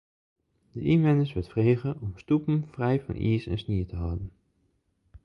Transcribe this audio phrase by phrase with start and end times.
[0.73, 4.27] De ynwenners wurdt frege om stoepen frij fan iis en snie te hâlden.